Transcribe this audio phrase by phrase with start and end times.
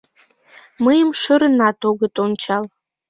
[0.83, 2.63] Мыйым шӧрынат огыт ончал.